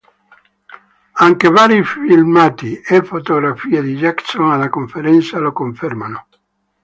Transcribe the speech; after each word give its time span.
Anche 1.27 1.49
vari 1.49 1.83
filmati 1.83 2.81
e 2.83 3.03
fotografie 3.03 3.83
di 3.83 3.93
Jackson 3.97 4.51
alla 4.51 4.67
conferenza 4.67 5.37
lo 5.37 5.51
confermano. 5.53 6.27